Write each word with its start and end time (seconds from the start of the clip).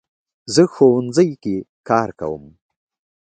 زه 0.53 0.63
ښوونځي 0.73 1.29
کې 1.43 1.55
کار 1.89 2.09
کوم 2.19 2.43